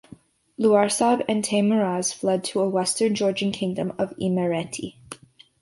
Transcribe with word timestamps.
Luarsab 0.59 1.23
and 1.29 1.43
Teimuraz 1.45 2.11
fled 2.11 2.43
to 2.45 2.59
a 2.61 2.67
western 2.67 3.13
Georgian 3.13 3.51
Kingdom 3.51 3.93
of 3.99 4.15
Imereti. 4.17 4.95